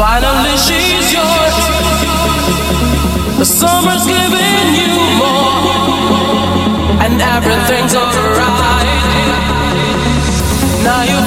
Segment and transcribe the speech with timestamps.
[0.00, 1.56] Finally, she's yours.
[3.36, 5.60] The summer's giving you more,
[7.04, 8.88] and everything's alright.
[10.82, 11.19] Now you're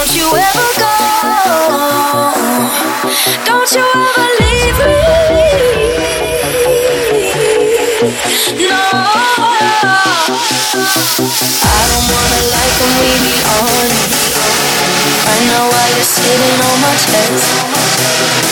[0.00, 0.96] Don't you ever go.
[3.44, 4.96] Don't you ever leave me.
[8.64, 8.80] No.
[11.68, 13.92] I don't wanna like when we be on.
[15.28, 17.60] Right now while you're sitting on my chest,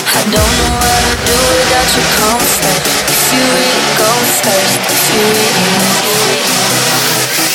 [0.04, 2.76] I don't know how to do without your comfort.
[3.08, 4.12] If you really go
[4.44, 5.64] first, if you really,
[6.04, 7.47] if you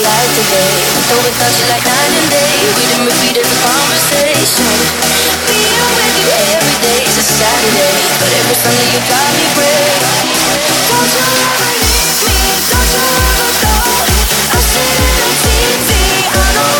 [0.00, 0.76] alive today.
[1.08, 2.56] So we touch it like night and day.
[2.72, 4.72] We the movie, there's a conversation.
[5.44, 10.32] Being with you every day is a Saturday, but every Sunday you drive me crazy.
[10.88, 12.38] Don't you ever leave me?
[12.72, 13.76] Don't you ever go?
[14.56, 15.90] I've seen it on TV.
[16.32, 16.79] I know.